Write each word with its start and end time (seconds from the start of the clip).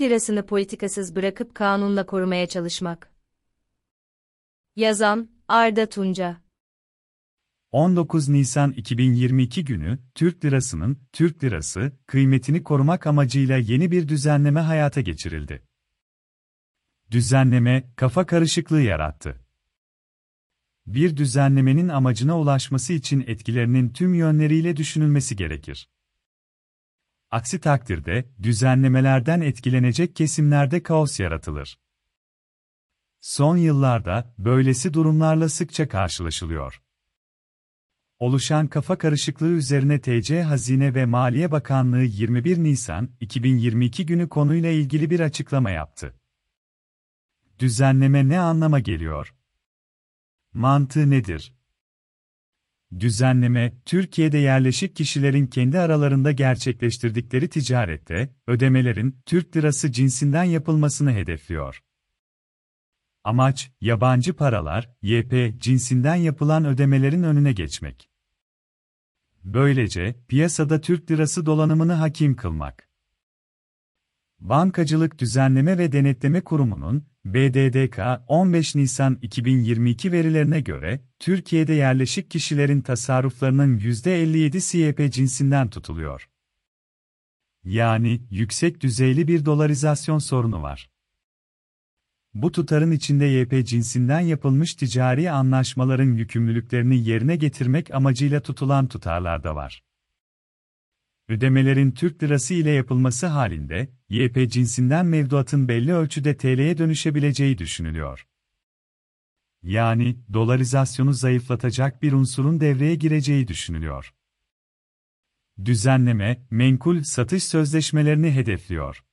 Lirasını 0.00 0.46
politikasız 0.46 1.16
bırakıp 1.16 1.54
kanunla 1.54 2.06
korumaya 2.06 2.46
çalışmak. 2.46 3.10
Yazan, 4.76 5.28
Arda 5.48 5.88
Tunca 5.88 6.40
19 7.72 8.28
Nisan 8.28 8.72
2022 8.72 9.64
günü, 9.64 9.98
Türk 10.14 10.44
lirasının, 10.44 10.98
Türk 11.12 11.44
lirası, 11.44 11.92
kıymetini 12.06 12.62
korumak 12.62 13.06
amacıyla 13.06 13.56
yeni 13.56 13.90
bir 13.90 14.08
düzenleme 14.08 14.60
hayata 14.60 15.00
geçirildi. 15.00 15.62
Düzenleme, 17.10 17.92
kafa 17.96 18.26
karışıklığı 18.26 18.82
yarattı. 18.82 19.40
Bir 20.86 21.16
düzenlemenin 21.16 21.88
amacına 21.88 22.38
ulaşması 22.38 22.92
için 22.92 23.24
etkilerinin 23.26 23.88
tüm 23.88 24.14
yönleriyle 24.14 24.76
düşünülmesi 24.76 25.36
gerekir. 25.36 25.88
Aksi 27.30 27.60
takdirde, 27.60 28.28
düzenlemelerden 28.42 29.40
etkilenecek 29.40 30.16
kesimlerde 30.16 30.82
kaos 30.82 31.20
yaratılır. 31.20 31.78
Son 33.20 33.56
yıllarda, 33.56 34.34
böylesi 34.38 34.94
durumlarla 34.94 35.48
sıkça 35.48 35.88
karşılaşılıyor. 35.88 36.82
Oluşan 38.18 38.66
kafa 38.66 38.98
karışıklığı 38.98 39.50
üzerine 39.50 40.00
TC 40.00 40.42
Hazine 40.42 40.94
ve 40.94 41.06
Maliye 41.06 41.50
Bakanlığı 41.50 42.02
21 42.02 42.58
Nisan 42.58 43.10
2022 43.20 44.06
günü 44.06 44.28
konuyla 44.28 44.70
ilgili 44.70 45.10
bir 45.10 45.20
açıklama 45.20 45.70
yaptı. 45.70 46.20
Düzenleme 47.58 48.28
ne 48.28 48.40
anlama 48.40 48.80
geliyor? 48.80 49.34
Mantığı 50.52 51.10
nedir? 51.10 51.54
Düzenleme, 52.98 53.72
Türkiye'de 53.84 54.38
yerleşik 54.38 54.96
kişilerin 54.96 55.46
kendi 55.46 55.78
aralarında 55.78 56.32
gerçekleştirdikleri 56.32 57.48
ticarette, 57.48 58.34
ödemelerin 58.46 59.18
Türk 59.26 59.56
lirası 59.56 59.92
cinsinden 59.92 60.44
yapılmasını 60.44 61.12
hedefliyor. 61.12 61.82
Amaç, 63.24 63.72
yabancı 63.80 64.32
paralar, 64.32 64.90
YP 65.02 65.60
cinsinden 65.60 66.14
yapılan 66.14 66.64
ödemelerin 66.64 67.22
önüne 67.22 67.52
geçmek. 67.52 68.10
Böylece, 69.44 70.16
piyasada 70.28 70.80
Türk 70.80 71.10
lirası 71.10 71.46
dolanımını 71.46 71.92
hakim 71.92 72.36
kılmak. 72.36 72.89
Bankacılık 74.40 75.18
Düzenleme 75.18 75.78
ve 75.78 75.92
Denetleme 75.92 76.40
Kurumu'nun, 76.40 77.06
BDDK, 77.24 77.98
15 78.26 78.74
Nisan 78.74 79.18
2022 79.22 80.12
verilerine 80.12 80.60
göre, 80.60 81.00
Türkiye'de 81.18 81.72
yerleşik 81.72 82.30
kişilerin 82.30 82.80
tasarruflarının 82.80 83.78
%57 83.78 84.70
CYP 84.70 85.12
cinsinden 85.12 85.70
tutuluyor. 85.70 86.28
Yani, 87.64 88.22
yüksek 88.30 88.80
düzeyli 88.80 89.28
bir 89.28 89.44
dolarizasyon 89.44 90.18
sorunu 90.18 90.62
var. 90.62 90.90
Bu 92.34 92.52
tutarın 92.52 92.90
içinde 92.90 93.24
YP 93.24 93.66
cinsinden 93.66 94.20
yapılmış 94.20 94.74
ticari 94.74 95.30
anlaşmaların 95.30 96.12
yükümlülüklerini 96.12 97.08
yerine 97.08 97.36
getirmek 97.36 97.94
amacıyla 97.94 98.40
tutulan 98.40 98.88
tutarlar 98.88 99.44
da 99.44 99.54
var. 99.54 99.82
Ödemelerin 101.30 101.90
Türk 101.90 102.22
lirası 102.22 102.54
ile 102.54 102.70
yapılması 102.70 103.26
halinde, 103.26 103.88
YP 104.08 104.50
cinsinden 104.50 105.06
mevduatın 105.06 105.68
belli 105.68 105.94
ölçüde 105.94 106.36
TL'ye 106.36 106.78
dönüşebileceği 106.78 107.58
düşünülüyor. 107.58 108.26
Yani, 109.62 110.16
dolarizasyonu 110.32 111.12
zayıflatacak 111.12 112.02
bir 112.02 112.12
unsurun 112.12 112.60
devreye 112.60 112.94
gireceği 112.94 113.48
düşünülüyor. 113.48 114.14
Düzenleme, 115.64 116.46
menkul 116.50 117.02
satış 117.02 117.44
sözleşmelerini 117.44 118.32
hedefliyor. 118.32 119.04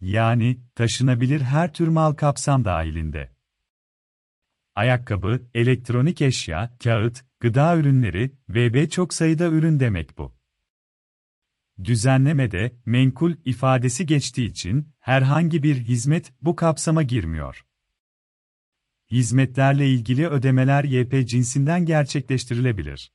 Yani, 0.00 0.60
taşınabilir 0.74 1.40
her 1.40 1.72
tür 1.72 1.88
mal 1.88 2.14
kapsam 2.14 2.64
dahilinde. 2.64 3.32
Ayakkabı, 4.74 5.48
elektronik 5.54 6.22
eşya, 6.22 6.76
kağıt, 6.84 7.24
gıda 7.40 7.76
ürünleri, 7.76 8.32
VB 8.48 8.90
çok 8.90 9.14
sayıda 9.14 9.46
ürün 9.46 9.80
demek 9.80 10.18
bu. 10.18 10.36
Düzenlemede, 11.84 12.76
menkul 12.86 13.34
ifadesi 13.44 14.06
geçtiği 14.06 14.50
için, 14.50 14.88
herhangi 14.98 15.62
bir 15.62 15.76
hizmet 15.76 16.32
bu 16.42 16.56
kapsama 16.56 17.02
girmiyor. 17.02 17.66
Hizmetlerle 19.10 19.90
ilgili 19.90 20.28
ödemeler 20.28 20.84
YP 20.84 21.28
cinsinden 21.28 21.86
gerçekleştirilebilir. 21.86 23.12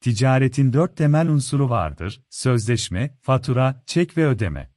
Ticaretin 0.00 0.72
dört 0.72 0.96
temel 0.96 1.28
unsuru 1.28 1.70
vardır, 1.70 2.22
sözleşme, 2.30 3.18
fatura, 3.20 3.82
çek 3.86 4.16
ve 4.16 4.26
ödeme. 4.26 4.72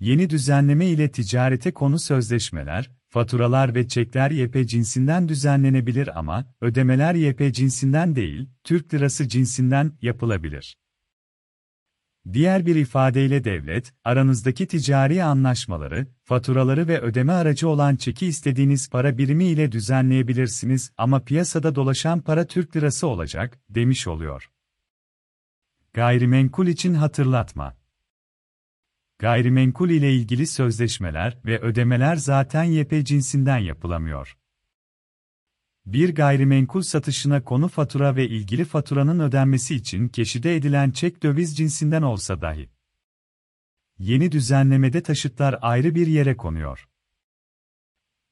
Yeni 0.00 0.30
düzenleme 0.30 0.86
ile 0.86 1.10
ticarete 1.10 1.72
konu 1.72 1.98
sözleşmeler, 1.98 2.90
faturalar 3.08 3.74
ve 3.74 3.88
çekler 3.88 4.30
YP 4.30 4.68
cinsinden 4.68 5.28
düzenlenebilir 5.28 6.18
ama, 6.18 6.54
ödemeler 6.60 7.14
YP 7.14 7.54
cinsinden 7.54 8.16
değil, 8.16 8.50
Türk 8.64 8.94
lirası 8.94 9.28
cinsinden 9.28 9.98
yapılabilir. 10.02 10.76
Diğer 12.32 12.66
bir 12.66 12.76
ifadeyle 12.76 13.44
devlet, 13.44 13.92
aranızdaki 14.04 14.66
ticari 14.66 15.24
anlaşmaları, 15.24 16.06
faturaları 16.24 16.88
ve 16.88 17.00
ödeme 17.00 17.32
aracı 17.32 17.68
olan 17.68 17.96
çeki 17.96 18.26
istediğiniz 18.26 18.90
para 18.90 19.18
birimi 19.18 19.44
ile 19.44 19.72
düzenleyebilirsiniz 19.72 20.92
ama 20.96 21.24
piyasada 21.24 21.74
dolaşan 21.74 22.20
para 22.20 22.46
Türk 22.46 22.76
lirası 22.76 23.06
olacak, 23.06 23.60
demiş 23.70 24.06
oluyor. 24.06 24.50
Gayrimenkul 25.92 26.66
için 26.66 26.94
hatırlatma. 26.94 27.76
Gayrimenkul 29.18 29.90
ile 29.90 30.14
ilgili 30.14 30.46
sözleşmeler 30.46 31.38
ve 31.44 31.60
ödemeler 31.60 32.16
zaten 32.16 32.64
YP 32.64 33.06
cinsinden 33.06 33.58
yapılamıyor. 33.58 34.39
Bir 35.86 36.14
gayrimenkul 36.14 36.82
satışına 36.82 37.44
konu 37.44 37.68
fatura 37.68 38.16
ve 38.16 38.28
ilgili 38.28 38.64
faturanın 38.64 39.20
ödenmesi 39.20 39.74
için 39.74 40.08
keşide 40.08 40.56
edilen 40.56 40.90
çek 40.90 41.22
döviz 41.22 41.56
cinsinden 41.56 42.02
olsa 42.02 42.40
dahi. 42.40 42.68
Yeni 43.98 44.32
düzenlemede 44.32 45.02
taşıtlar 45.02 45.58
ayrı 45.62 45.94
bir 45.94 46.06
yere 46.06 46.36
konuyor. 46.36 46.88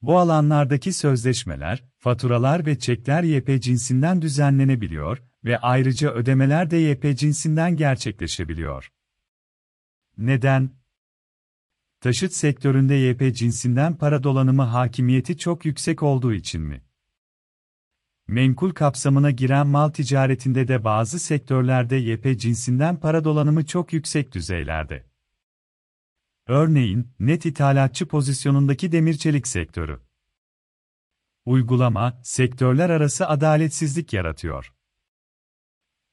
Bu 0.01 0.19
alanlardaki 0.19 0.93
sözleşmeler, 0.93 1.83
faturalar 1.97 2.65
ve 2.65 2.79
çekler 2.79 3.23
YP 3.23 3.61
cinsinden 3.61 4.21
düzenlenebiliyor 4.21 5.23
ve 5.43 5.57
ayrıca 5.57 6.11
ödemeler 6.11 6.71
de 6.71 6.77
YP 6.77 7.17
cinsinden 7.17 7.75
gerçekleşebiliyor. 7.75 8.91
Neden? 10.17 10.71
Taşıt 12.01 12.33
sektöründe 12.33 12.95
YP 12.95 13.35
cinsinden 13.35 13.97
para 13.97 14.23
dolanımı 14.23 14.63
hakimiyeti 14.63 15.37
çok 15.37 15.65
yüksek 15.65 16.03
olduğu 16.03 16.33
için 16.33 16.61
mi? 16.61 16.88
Menkul 18.29 18.71
kapsamına 18.71 19.31
giren 19.31 19.67
mal 19.67 19.89
ticaretinde 19.89 20.67
de 20.67 20.83
bazı 20.83 21.19
sektörlerde 21.19 21.95
YP 21.95 22.39
cinsinden 22.39 22.99
para 22.99 23.23
dolanımı 23.23 23.65
çok 23.65 23.93
yüksek 23.93 24.31
düzeylerde. 24.31 25.05
Örneğin, 26.47 27.07
net 27.19 27.45
ithalatçı 27.45 28.07
pozisyonundaki 28.07 28.91
demir 28.91 29.13
çelik 29.13 29.47
sektörü. 29.47 29.99
Uygulama, 31.45 32.21
sektörler 32.23 32.89
arası 32.89 33.27
adaletsizlik 33.27 34.13
yaratıyor. 34.13 34.73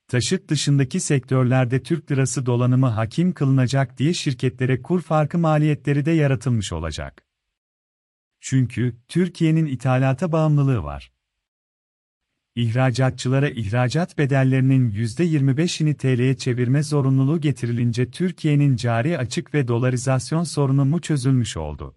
Taşıt 0.09 0.49
dışındaki 0.49 1.01
sektörlerde 1.01 1.83
Türk 1.83 2.11
lirası 2.11 2.47
dolanımı 2.47 2.87
hakim 2.87 3.33
kılınacak 3.33 3.99
diye 3.99 4.15
şirketlere 4.15 4.83
kur 4.83 5.03
farkı 5.03 5.39
maliyetleri 5.39 6.05
de 6.05 6.11
yaratılmış 6.11 6.73
olacak. 6.73 7.27
Çünkü 8.41 8.97
Türkiye'nin 9.09 9.67
ithalata 9.67 10.33
bağımlılığı 10.33 10.83
var. 10.85 11.16
İhracatçılara 12.57 13.49
ihracat 13.49 14.19
bedellerinin 14.19 14.91
%25'ini 14.91 15.97
TL'ye 15.97 16.37
çevirme 16.37 16.83
zorunluluğu 16.83 17.41
getirilince 17.41 18.11
Türkiye'nin 18.11 18.77
cari 18.77 19.19
açık 19.19 19.55
ve 19.55 19.69
dolarizasyon 19.69 20.45
sorunu 20.45 20.85
mu 20.85 21.01
çözülmüş 21.01 21.57
oldu? 21.57 21.97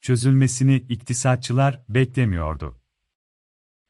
Çözülmesini 0.00 0.76
iktisatçılar 0.76 1.84
beklemiyordu. 1.88 2.80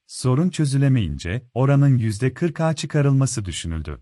Sorun 0.06 0.50
çözülemeyince 0.50 1.42
oranın 1.54 1.98
%40'a 1.98 2.74
çıkarılması 2.74 3.44
düşünüldü. 3.44 4.00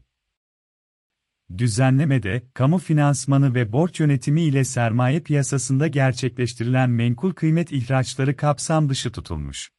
Düzenlemede, 1.59 2.47
kamu 2.55 2.79
finansmanı 2.79 3.55
ve 3.55 3.73
borç 3.73 4.01
yönetimi 4.01 4.43
ile 4.43 4.65
sermaye 4.65 5.21
piyasasında 5.21 5.87
gerçekleştirilen 5.87 6.91
menkul 6.91 7.33
kıymet 7.33 7.73
ihraçları 7.73 8.37
kapsam 8.37 8.89
dışı 8.89 9.13
tutulmuş. 9.13 9.71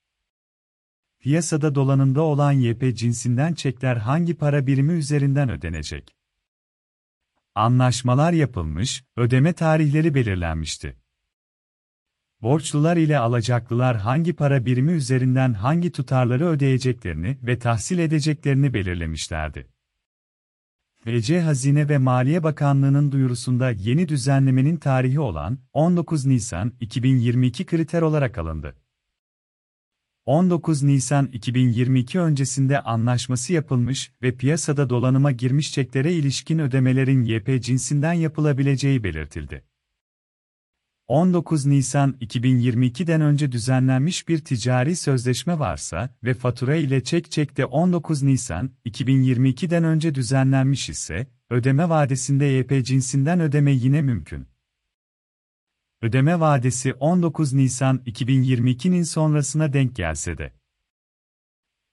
Piyasada 1.21 1.75
dolanında 1.75 2.21
olan 2.21 2.51
YP 2.51 2.97
cinsinden 2.97 3.53
çekler 3.53 3.97
hangi 3.97 4.33
para 4.33 4.67
birimi 4.67 4.93
üzerinden 4.93 5.49
ödenecek? 5.49 6.15
Anlaşmalar 7.55 8.33
yapılmış, 8.33 9.03
ödeme 9.15 9.53
tarihleri 9.53 10.13
belirlenmişti. 10.13 10.97
Borçlular 12.41 12.97
ile 12.97 13.19
alacaklılar 13.19 13.97
hangi 13.97 14.33
para 14.33 14.65
birimi 14.65 14.91
üzerinden 14.91 15.53
hangi 15.53 15.91
tutarları 15.91 16.47
ödeyeceklerini 16.47 17.37
ve 17.43 17.59
tahsil 17.59 17.99
edeceklerini 17.99 18.73
belirlemişlerdi. 18.73 19.67
VC 21.05 21.41
Hazine 21.41 21.89
ve 21.89 21.97
Maliye 21.97 22.43
Bakanlığı'nın 22.43 23.11
duyurusunda 23.11 23.71
yeni 23.71 24.09
düzenlemenin 24.09 24.77
tarihi 24.77 25.19
olan 25.19 25.59
19 25.73 26.25
Nisan 26.25 26.73
2022 26.79 27.65
kriter 27.65 28.01
olarak 28.01 28.37
alındı. 28.37 28.80
19 30.25 30.83
Nisan 30.83 31.29
2022 31.33 32.19
öncesinde 32.19 32.81
anlaşması 32.81 33.53
yapılmış 33.53 34.11
ve 34.21 34.35
piyasada 34.35 34.89
dolanıma 34.89 35.31
girmiş 35.31 35.71
çeklere 35.71 36.13
ilişkin 36.13 36.59
ödemelerin 36.59 37.23
YP 37.23 37.63
cinsinden 37.63 38.13
yapılabileceği 38.13 39.03
belirtildi. 39.03 39.63
19 41.07 41.65
Nisan 41.65 42.15
2022'den 42.21 43.21
önce 43.21 43.51
düzenlenmiş 43.51 44.27
bir 44.27 44.39
ticari 44.39 44.95
sözleşme 44.95 45.59
varsa 45.59 46.15
ve 46.23 46.33
fatura 46.33 46.75
ile 46.75 47.03
çek 47.03 47.31
çekte 47.31 47.65
19 47.65 48.23
Nisan 48.23 48.71
2022'den 48.85 49.83
önce 49.83 50.15
düzenlenmiş 50.15 50.89
ise, 50.89 51.27
ödeme 51.49 51.89
vadesinde 51.89 52.45
YP 52.45 52.85
cinsinden 52.85 53.39
ödeme 53.39 53.71
yine 53.71 54.01
mümkün. 54.01 54.50
Ödeme 56.01 56.39
vadesi 56.39 56.93
19 56.93 57.53
Nisan 57.53 58.01
2022'nin 58.05 59.03
sonrasına 59.03 59.73
denk 59.73 59.95
gelse 59.95 60.37
de. 60.37 60.53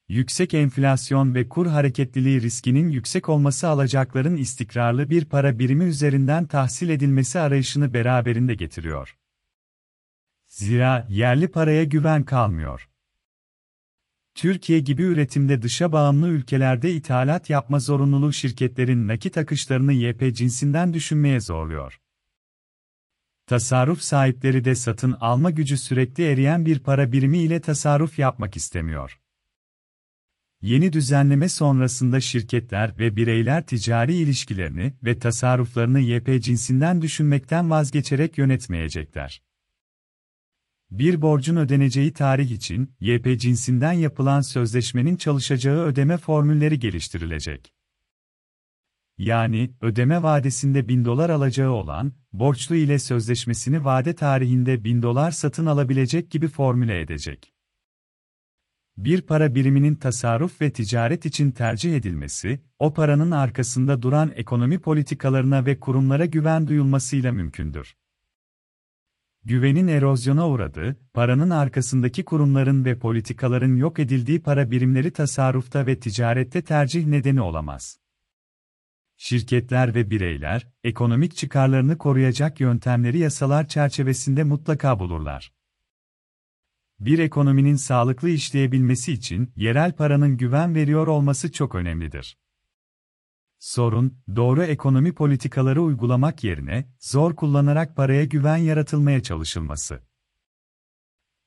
Yüksek 0.08 0.54
enflasyon 0.54 1.34
ve 1.34 1.48
kur 1.48 1.66
hareketliliği 1.66 2.42
riskinin 2.42 2.88
yüksek 2.88 3.28
olması 3.28 3.68
alacakların 3.68 4.36
istikrarlı 4.36 5.10
bir 5.10 5.24
para 5.24 5.58
birimi 5.58 5.84
üzerinden 5.84 6.46
tahsil 6.46 6.88
edilmesi 6.88 7.40
arayışını 7.40 7.94
beraberinde 7.94 8.54
getiriyor. 8.54 9.16
Zira 10.46 11.06
yerli 11.08 11.48
paraya 11.48 11.84
güven 11.84 12.24
kalmıyor. 12.24 12.88
Türkiye 14.34 14.80
gibi 14.80 15.02
üretimde 15.02 15.62
dışa 15.62 15.92
bağımlı 15.92 16.28
ülkelerde 16.28 16.92
ithalat 16.92 17.50
yapma 17.50 17.78
zorunluluğu 17.78 18.32
şirketlerin 18.32 19.08
nakit 19.08 19.38
akışlarını 19.38 19.92
YP 19.92 20.34
cinsinden 20.36 20.94
düşünmeye 20.94 21.40
zorluyor. 21.40 22.00
Tasarruf 23.48 24.00
sahipleri 24.00 24.64
de 24.64 24.74
satın 24.74 25.16
alma 25.20 25.50
gücü 25.50 25.78
sürekli 25.78 26.24
eriyen 26.24 26.66
bir 26.66 26.78
para 26.78 27.12
birimi 27.12 27.38
ile 27.38 27.60
tasarruf 27.60 28.18
yapmak 28.18 28.56
istemiyor. 28.56 29.20
Yeni 30.62 30.92
düzenleme 30.92 31.48
sonrasında 31.48 32.20
şirketler 32.20 32.98
ve 32.98 33.16
bireyler 33.16 33.66
ticari 33.66 34.14
ilişkilerini 34.14 34.94
ve 35.04 35.18
tasarruflarını 35.18 36.00
YP 36.00 36.42
cinsinden 36.42 37.02
düşünmekten 37.02 37.70
vazgeçerek 37.70 38.38
yönetmeyecekler. 38.38 39.42
Bir 40.90 41.22
borcun 41.22 41.56
ödeneceği 41.56 42.12
tarih 42.12 42.50
için 42.50 42.92
YP 43.00 43.40
cinsinden 43.40 43.92
yapılan 43.92 44.40
sözleşmenin 44.40 45.16
çalışacağı 45.16 45.84
ödeme 45.84 46.16
formülleri 46.16 46.78
geliştirilecek. 46.78 47.77
Yani, 49.18 49.70
ödeme 49.80 50.22
vadesinde 50.22 50.88
1000 50.88 51.04
dolar 51.04 51.30
alacağı 51.30 51.70
olan, 51.70 52.12
borçlu 52.32 52.74
ile 52.76 52.98
sözleşmesini 52.98 53.84
vade 53.84 54.14
tarihinde 54.14 54.84
1000 54.84 55.02
dolar 55.02 55.30
satın 55.30 55.66
alabilecek 55.66 56.30
gibi 56.30 56.48
formüle 56.48 57.00
edecek. 57.00 57.52
Bir 58.96 59.22
para 59.22 59.54
biriminin 59.54 59.94
tasarruf 59.94 60.60
ve 60.60 60.72
ticaret 60.72 61.26
için 61.26 61.50
tercih 61.50 61.96
edilmesi, 61.96 62.60
o 62.78 62.94
paranın 62.94 63.30
arkasında 63.30 64.02
duran 64.02 64.32
ekonomi 64.34 64.78
politikalarına 64.78 65.66
ve 65.66 65.80
kurumlara 65.80 66.24
güven 66.24 66.66
duyulmasıyla 66.66 67.32
mümkündür. 67.32 67.96
Güvenin 69.44 69.88
erozyona 69.88 70.48
uğradığı, 70.48 70.96
paranın 71.14 71.50
arkasındaki 71.50 72.24
kurumların 72.24 72.84
ve 72.84 72.98
politikaların 72.98 73.76
yok 73.76 73.98
edildiği 73.98 74.42
para 74.42 74.70
birimleri 74.70 75.10
tasarrufta 75.10 75.86
ve 75.86 76.00
ticarette 76.00 76.62
tercih 76.62 77.06
nedeni 77.06 77.40
olamaz. 77.40 77.98
Şirketler 79.20 79.94
ve 79.94 80.10
bireyler, 80.10 80.66
ekonomik 80.84 81.36
çıkarlarını 81.36 81.98
koruyacak 81.98 82.60
yöntemleri 82.60 83.18
yasalar 83.18 83.68
çerçevesinde 83.68 84.44
mutlaka 84.44 84.98
bulurlar. 84.98 85.52
Bir 87.00 87.18
ekonominin 87.18 87.76
sağlıklı 87.76 88.28
işleyebilmesi 88.28 89.12
için 89.12 89.52
yerel 89.56 89.92
paranın 89.92 90.36
güven 90.36 90.74
veriyor 90.74 91.06
olması 91.06 91.52
çok 91.52 91.74
önemlidir. 91.74 92.38
Sorun, 93.58 94.18
doğru 94.36 94.62
ekonomi 94.62 95.14
politikaları 95.14 95.82
uygulamak 95.82 96.44
yerine 96.44 96.88
zor 97.00 97.36
kullanarak 97.36 97.96
paraya 97.96 98.24
güven 98.24 98.56
yaratılmaya 98.56 99.22
çalışılması. 99.22 100.00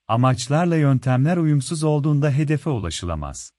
Amaçlarla 0.07 0.75
yöntemler 0.75 1.37
uyumsuz 1.37 1.83
olduğunda 1.83 2.31
hedefe 2.31 2.69
ulaşılamaz. 2.69 3.53